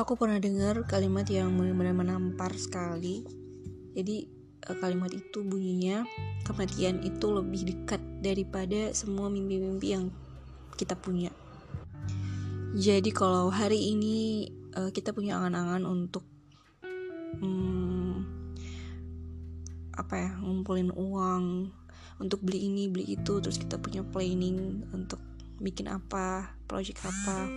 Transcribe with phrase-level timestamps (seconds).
[0.00, 3.20] aku pernah dengar kalimat yang benar-benar menampar sekali.
[3.92, 4.16] Jadi
[4.64, 6.08] eh, kalimat itu bunyinya
[6.48, 10.08] kematian itu lebih dekat daripada semua mimpi-mimpi yang
[10.80, 11.28] kita punya.
[12.72, 14.46] Jadi kalau hari ini
[14.78, 16.22] uh, kita punya angan-angan untuk
[17.42, 18.22] um,
[19.90, 21.74] apa ya ngumpulin uang
[22.22, 25.18] untuk beli ini beli itu terus kita punya planning untuk
[25.60, 27.50] bikin apa project apa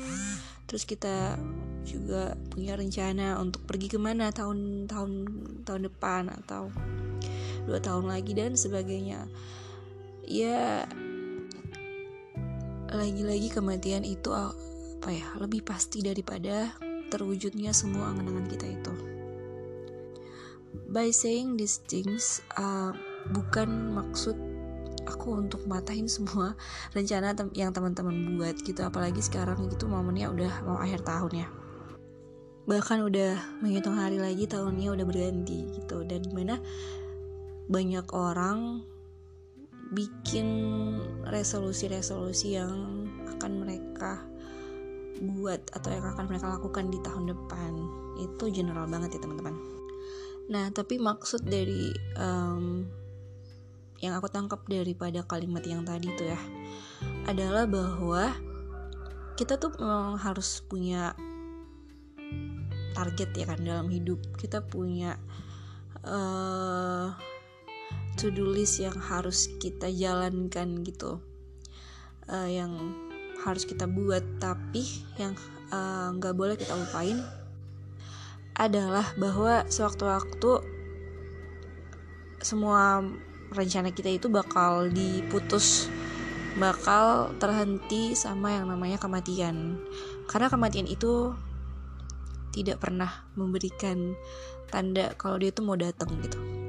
[0.67, 1.37] terus kita
[1.83, 5.11] juga punya rencana untuk pergi ke mana tahun tahun
[5.67, 6.71] tahun depan atau
[7.67, 9.27] dua tahun lagi dan sebagainya.
[10.23, 10.87] Ya
[12.93, 16.71] lagi-lagi kematian itu apa ya lebih pasti daripada
[17.11, 18.93] terwujudnya semua angan-angan kita itu.
[20.93, 22.93] By saying these things uh,
[23.33, 24.52] bukan maksud
[25.05, 26.55] aku untuk matahin semua
[26.97, 28.81] rencana tem yang teman-teman buat gitu.
[28.83, 31.47] Apalagi sekarang gitu momennya udah mau akhir tahun ya.
[32.63, 36.07] Bahkan udah menghitung hari lagi tahunnya udah berganti gitu.
[36.07, 36.55] Dan di mana
[37.67, 38.83] banyak orang
[39.93, 40.47] bikin
[41.27, 43.05] resolusi-resolusi yang
[43.37, 44.23] akan mereka
[45.21, 47.71] buat atau yang akan mereka lakukan di tahun depan.
[48.17, 49.55] Itu general banget ya teman-teman.
[50.49, 52.87] Nah tapi maksud dari um,
[54.03, 56.39] yang aku tangkap daripada kalimat yang tadi tuh ya
[57.23, 58.35] adalah bahwa
[59.39, 61.15] kita tuh memang harus punya
[62.91, 64.19] target ya kan dalam hidup.
[64.35, 65.15] Kita punya
[66.03, 67.15] uh,
[68.19, 71.23] to do list yang harus kita jalankan gitu
[72.27, 72.75] uh, yang
[73.39, 74.21] harus kita buat.
[74.43, 74.83] Tapi
[75.15, 75.33] yang
[75.71, 77.23] eh, nggak uh, boleh kita lupain
[78.53, 80.51] adalah bahwa sewaktu-waktu
[82.43, 83.01] semua
[83.53, 85.87] rencana kita itu bakal diputus
[86.57, 89.81] bakal terhenti sama yang namanya kematian
[90.29, 91.33] karena kematian itu
[92.53, 94.13] tidak pernah memberikan
[94.69, 96.63] tanda kalau dia tuh mau datang gitu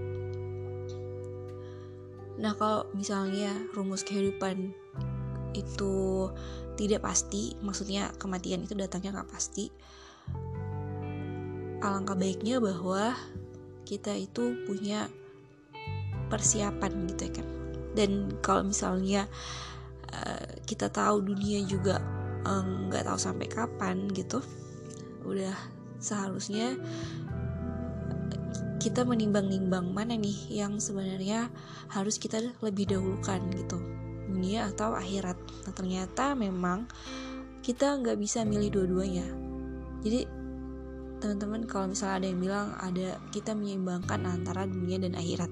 [2.34, 4.74] Nah, kalau misalnya rumus kehidupan
[5.54, 5.94] itu
[6.74, 9.70] tidak pasti, maksudnya kematian itu datangnya nggak pasti.
[11.78, 13.14] Alangkah baiknya bahwa
[13.86, 15.06] kita itu punya
[16.28, 17.46] persiapan gitu ya kan.
[17.94, 18.10] Dan
[18.42, 19.30] kalau misalnya
[20.10, 22.02] uh, kita tahu dunia juga
[22.42, 24.42] eh, nggak uh, tahu sampai kapan gitu,
[25.22, 25.54] udah
[26.02, 26.76] seharusnya
[28.84, 31.48] kita menimbang-nimbang mana nih yang sebenarnya
[31.88, 33.80] harus kita lebih dahulukan gitu
[34.28, 35.40] dunia atau akhirat.
[35.40, 36.84] Nah ternyata memang
[37.64, 39.24] kita nggak bisa milih dua-duanya.
[40.04, 40.28] Jadi
[41.16, 45.48] teman-teman kalau misalnya ada yang bilang ada kita menyeimbangkan antara dunia dan akhirat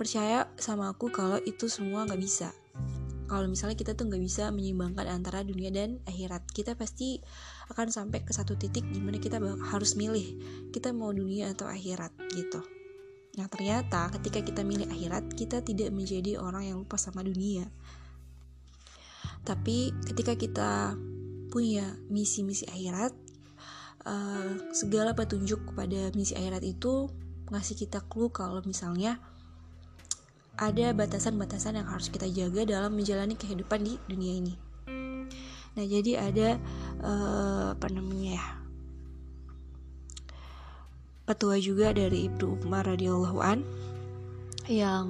[0.00, 2.48] percaya sama aku kalau itu semua nggak bisa.
[3.28, 7.20] Kalau misalnya kita tuh nggak bisa menyeimbangkan antara dunia dan akhirat kita pasti
[7.68, 9.36] akan sampai ke satu titik di mana kita
[9.70, 10.24] harus milih
[10.72, 12.64] kita mau dunia atau akhirat gitu.
[13.36, 17.68] Nah ternyata ketika kita milih akhirat kita tidak menjadi orang yang lupa sama dunia.
[19.44, 20.96] Tapi ketika kita
[21.52, 23.12] punya misi-misi akhirat
[24.08, 27.12] uh, segala petunjuk kepada misi akhirat itu
[27.52, 29.20] ngasih kita clue kalau misalnya
[30.60, 34.54] ada batasan-batasan yang harus kita jaga dalam menjalani kehidupan di dunia ini.
[35.72, 36.48] Nah, jadi ada
[37.00, 38.46] uh, apa namanya ya?
[41.24, 43.64] Petua juga dari Ibnu Umar radhiyallahu an
[44.68, 45.08] yang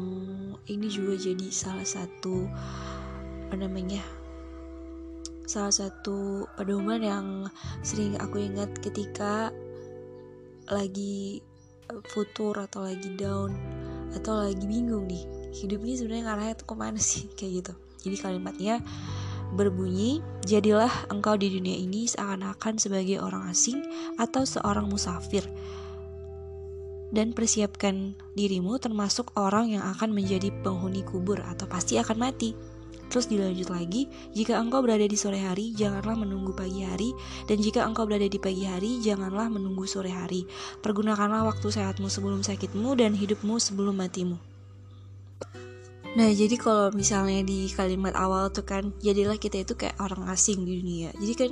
[0.71, 2.47] ini juga jadi salah satu
[3.51, 4.05] apa namanya?
[5.51, 7.27] Salah satu pedoman yang
[7.83, 9.51] sering aku ingat ketika
[10.71, 11.43] lagi
[12.15, 13.51] futur atau lagi down
[14.15, 17.73] atau lagi bingung nih hidup ini sebenarnya ngarahnya tuh ke mana sih kayak gitu
[18.07, 18.75] jadi kalimatnya
[19.51, 23.83] berbunyi jadilah engkau di dunia ini seakan-akan sebagai orang asing
[24.15, 25.43] atau seorang musafir
[27.11, 32.55] dan persiapkan dirimu termasuk orang yang akan menjadi penghuni kubur atau pasti akan mati.
[33.11, 34.07] Terus dilanjut lagi,
[34.39, 37.11] jika engkau berada di sore hari, janganlah menunggu pagi hari,
[37.51, 40.47] dan jika engkau berada di pagi hari, janganlah menunggu sore hari.
[40.79, 44.50] Pergunakanlah waktu sehatmu sebelum sakitmu dan hidupmu sebelum matimu.
[46.11, 50.67] Nah, jadi kalau misalnya di kalimat awal tuh kan, jadilah kita itu kayak orang asing
[50.67, 51.15] di dunia.
[51.15, 51.51] Jadi kan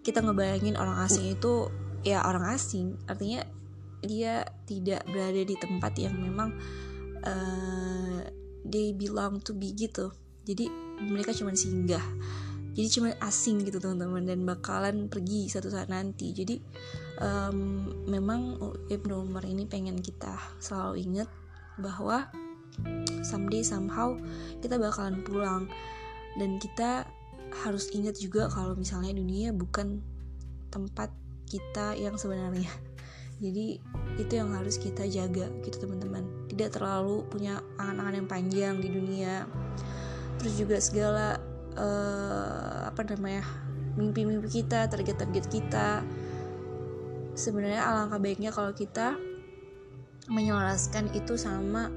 [0.00, 1.68] kita ngebayangin orang asing itu
[2.00, 3.44] ya orang asing, artinya
[4.00, 6.56] dia tidak berada di tempat yang memang
[7.28, 8.24] uh,
[8.64, 10.08] they belong to be gitu.
[10.48, 10.72] Jadi
[11.04, 12.04] mereka cuma singgah.
[12.72, 16.32] Jadi cuma asing gitu teman-teman dan bakalan pergi satu saat nanti.
[16.32, 16.56] Jadi
[17.20, 18.56] um, memang
[18.88, 21.28] Ibnu Umar ini pengen kita selalu ingat
[21.76, 22.32] bahwa
[23.22, 24.16] someday somehow
[24.60, 25.70] kita bakalan pulang.
[26.38, 27.06] Dan kita
[27.66, 29.98] harus ingat juga kalau misalnya dunia bukan
[30.70, 31.10] tempat
[31.50, 32.70] kita yang sebenarnya.
[33.42, 33.80] Jadi
[34.20, 36.22] itu yang harus kita jaga gitu teman-teman.
[36.46, 39.48] Tidak terlalu punya angan-angan yang panjang di dunia.
[40.38, 41.40] Terus juga segala
[41.74, 43.44] uh, apa namanya
[43.96, 46.04] mimpi-mimpi kita target-target kita.
[47.34, 49.16] Sebenarnya alangkah baiknya kalau kita
[50.28, 51.88] menyelaraskan itu sama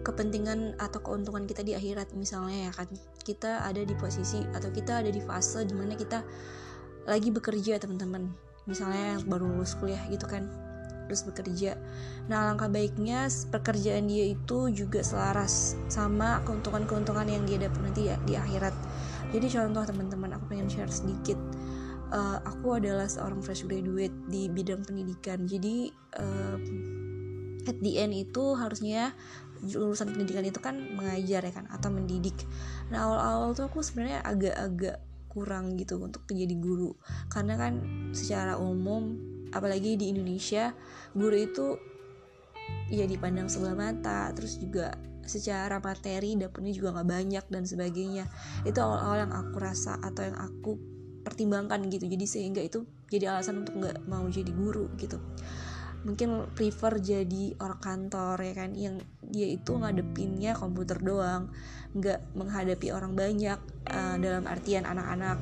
[0.00, 2.88] kepentingan atau keuntungan kita di akhirat misalnya ya kan
[3.22, 6.24] kita ada di posisi atau kita ada di fase di mana kita
[7.04, 8.32] lagi bekerja teman-teman
[8.64, 10.48] misalnya yang baru lulus kuliah gitu kan
[11.10, 11.74] terus bekerja.
[12.30, 18.16] Nah, alangkah baiknya pekerjaan dia itu juga selaras sama keuntungan-keuntungan yang dia dapat nanti ya
[18.22, 18.70] di akhirat.
[19.34, 21.34] Jadi contoh teman-teman, aku pengen share sedikit.
[22.14, 25.50] Uh, aku adalah seorang fresh graduate di bidang pendidikan.
[25.50, 26.56] Jadi uh,
[27.66, 29.10] at the end itu harusnya
[29.60, 32.36] lulusan pendidikan itu kan mengajar ya kan atau mendidik.
[32.88, 34.96] Nah awal-awal tuh aku sebenarnya agak-agak
[35.30, 36.90] kurang gitu untuk menjadi guru.
[37.30, 37.72] Karena kan
[38.10, 39.16] secara umum
[39.54, 40.74] apalagi di Indonesia
[41.12, 41.66] guru itu
[42.90, 44.94] ya dipandang sebelah mata terus juga
[45.26, 48.26] secara materi dapurnya juga nggak banyak dan sebagainya.
[48.66, 50.74] Itu awal-awal yang aku rasa atau yang aku
[51.22, 52.10] pertimbangkan gitu.
[52.10, 55.22] Jadi sehingga itu jadi alasan untuk nggak mau jadi guru gitu.
[56.02, 58.96] Mungkin prefer jadi orang kantor ya kan yang
[59.30, 61.48] dia itu ngadepinnya komputer doang
[61.94, 63.58] nggak menghadapi orang banyak
[63.90, 65.38] uh, dalam artian anak-anak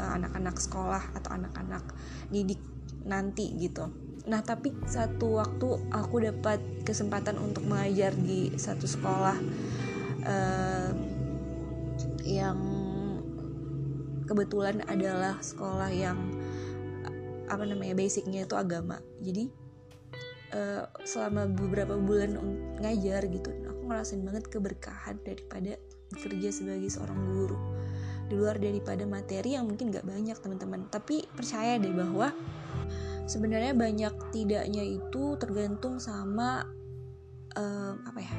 [0.00, 1.84] uh, anak-anak sekolah atau anak-anak
[2.28, 2.60] didik
[3.08, 3.88] nanti gitu.
[4.28, 9.36] Nah tapi satu waktu aku dapat kesempatan untuk mengajar di satu sekolah
[10.28, 10.90] uh,
[12.28, 12.58] yang
[14.28, 16.20] kebetulan adalah sekolah yang
[17.48, 19.00] apa namanya basicnya itu agama.
[19.24, 19.48] Jadi
[20.54, 22.36] uh, selama beberapa bulan
[22.80, 25.76] ngajar gitu aku ngerasain banget keberkahan daripada
[26.12, 27.58] bekerja sebagai seorang guru.
[28.28, 30.88] Di luar daripada materi yang mungkin gak banyak teman-teman.
[30.92, 32.32] Tapi percaya deh bahwa
[33.24, 36.64] sebenarnya banyak tidaknya itu tergantung sama
[37.56, 38.34] uh, apa ya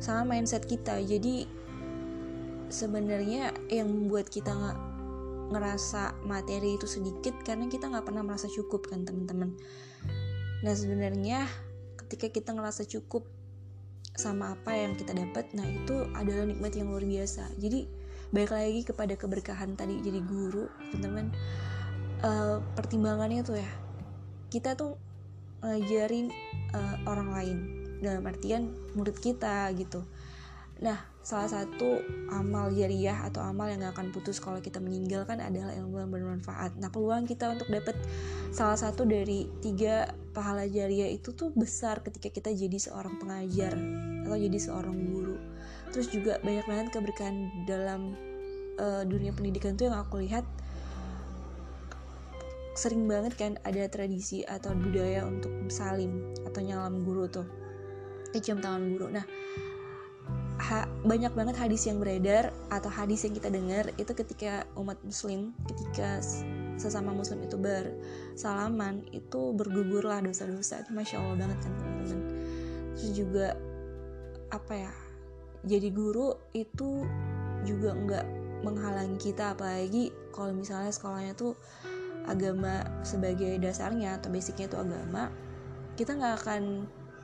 [0.00, 1.00] sama mindset kita.
[1.00, 1.48] Jadi
[2.68, 4.78] sebenarnya yang membuat kita nggak
[5.52, 9.52] ngerasa materi itu sedikit karena kita nggak pernah merasa cukup kan teman-teman
[10.64, 11.44] nah sebenarnya
[12.00, 13.28] ketika kita ngerasa cukup
[14.16, 17.50] sama apa yang kita dapat nah itu adalah nikmat yang luar biasa.
[17.60, 17.84] Jadi
[18.32, 21.34] baik lagi kepada keberkahan tadi jadi guru teman-teman
[22.24, 23.70] uh, pertimbangannya tuh ya
[24.48, 24.96] kita tuh
[25.60, 26.32] ngajarin
[26.72, 27.58] uh, orang lain.
[28.00, 30.04] Dalam artian murid kita gitu
[30.82, 32.04] nah salah satu
[32.34, 36.12] amal jariah atau amal yang gak akan putus kalau kita meninggal kan adalah ilmu yang
[36.12, 36.76] bermanfaat.
[36.76, 37.96] Nah peluang kita untuk dapat
[38.52, 43.72] salah satu dari tiga pahala jariah itu tuh besar ketika kita jadi seorang pengajar
[44.28, 45.40] atau jadi seorang guru.
[45.96, 48.12] Terus juga banyak banget keberkahan dalam
[48.76, 50.44] uh, dunia pendidikan tuh yang aku lihat
[52.74, 57.48] sering banget kan ada tradisi atau budaya untuk salim atau nyalam guru tuh.
[58.34, 59.14] Cium tangan guru.
[59.14, 59.22] Nah
[60.64, 65.52] ha, banyak banget hadis yang beredar atau hadis yang kita dengar itu ketika umat muslim
[65.68, 66.24] ketika
[66.80, 70.82] sesama muslim itu bersalaman itu bergugurlah dosa-dosa.
[70.82, 72.20] Itu masya allah banget kan teman-teman.
[72.96, 73.48] Terus juga
[74.50, 74.92] apa ya
[75.64, 77.04] jadi guru itu
[77.64, 78.26] juga nggak
[78.64, 79.52] menghalangi kita.
[79.52, 81.54] Apalagi kalau misalnya sekolahnya tuh
[82.24, 85.28] agama sebagai dasarnya atau basicnya itu agama
[85.94, 86.62] kita nggak akan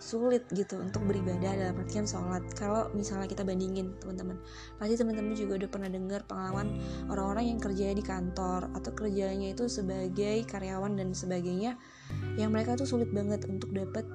[0.01, 2.41] sulit gitu untuk beribadah dalam artian sholat.
[2.57, 4.41] Kalau misalnya kita bandingin teman-teman
[4.81, 6.81] pasti teman-teman juga udah pernah dengar pengalaman
[7.13, 11.77] orang-orang yang kerja di kantor atau kerjanya itu sebagai karyawan dan sebagainya
[12.41, 14.09] yang mereka tuh sulit banget untuk dapat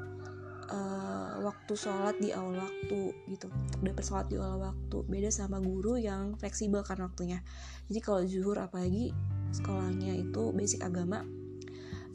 [1.45, 4.97] waktu sholat di awal waktu gitu untuk dapat sholat di awal waktu.
[5.05, 7.45] Beda sama guru yang fleksibel kan waktunya.
[7.85, 9.13] Jadi kalau zuhur apalagi
[9.53, 11.21] sekolahnya itu basic agama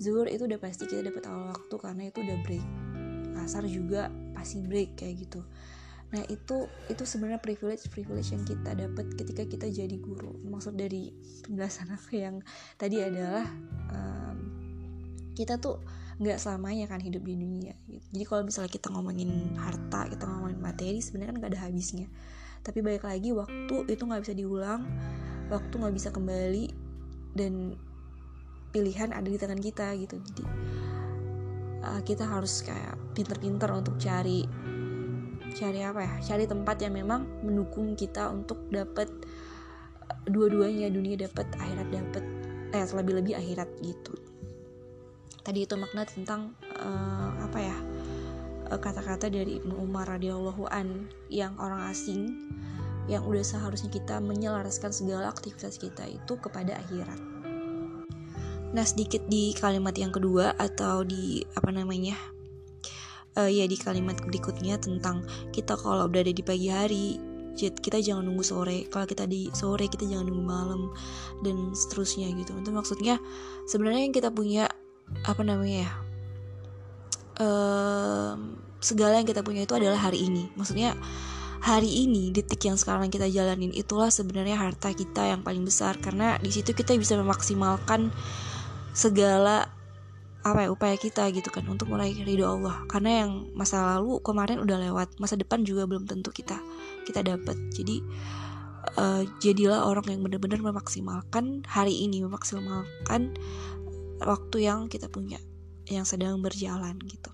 [0.01, 2.67] zuhur itu udah pasti kita dapat awal waktu karena itu udah break
[3.45, 5.41] asar juga pasti break kayak gitu.
[6.11, 10.35] Nah itu itu sebenarnya privilege privilege yang kita dapat ketika kita jadi guru.
[10.43, 11.15] Maksud dari
[11.47, 12.43] penjelasan aku yang
[12.77, 13.47] tadi adalah
[13.95, 14.39] um,
[15.39, 15.79] kita tuh
[16.21, 18.05] nggak selamanya kan hidup di dunia gitu.
[18.13, 22.07] jadi kalau misalnya kita ngomongin harta kita ngomongin materi sebenarnya kan nggak ada habisnya.
[22.61, 24.85] Tapi baik lagi waktu itu nggak bisa diulang
[25.49, 26.69] waktu nggak bisa kembali
[27.33, 27.79] dan
[28.71, 30.21] pilihan ada di tangan kita gitu.
[30.21, 30.45] Jadi
[31.91, 34.47] uh, kita harus kayak pinter-pinter untuk cari
[35.51, 36.15] cari apa ya?
[36.23, 39.11] Cari tempat yang memang mendukung kita untuk dapat
[40.31, 42.25] dua-duanya dunia dapat akhirat dapat
[42.71, 44.15] eh lebih-lebih akhirat gitu.
[45.43, 47.77] Tadi itu makna tentang uh, apa ya?
[48.71, 52.47] Eh, kata-kata dari Ibnu Umar radhiyallahu an yang orang asing
[53.11, 57.40] yang udah seharusnya kita menyelaraskan segala aktivitas kita itu kepada akhirat.
[58.71, 62.15] Nah sedikit di kalimat yang kedua atau di apa namanya
[63.35, 67.07] uh, ya di kalimat berikutnya tentang kita kalau berada di pagi hari
[67.69, 68.89] kita jangan nunggu sore.
[68.89, 70.83] Kalau kita di sore kita jangan nunggu malam
[71.45, 72.57] dan seterusnya gitu.
[72.57, 73.21] Itu maksudnya
[73.69, 74.65] sebenarnya yang kita punya
[75.27, 75.93] apa namanya ya
[77.43, 80.49] um, segala yang kita punya itu adalah hari ini.
[80.55, 80.97] Maksudnya
[81.61, 85.99] hari ini detik yang sekarang kita jalanin itulah sebenarnya harta kita yang paling besar.
[86.01, 88.09] Karena di situ kita bisa memaksimalkan
[88.93, 89.71] segala
[90.41, 94.65] apa ya upaya kita gitu kan untuk mulai ridho Allah karena yang masa lalu kemarin
[94.65, 96.57] udah lewat masa depan juga belum tentu kita
[97.05, 98.01] kita dapat jadi
[98.97, 103.37] uh, jadilah orang yang benar-benar memaksimalkan hari ini memaksimalkan
[104.25, 105.37] waktu yang kita punya
[105.91, 107.33] yang sedang berjalan gitu.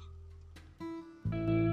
[1.26, 1.65] thank you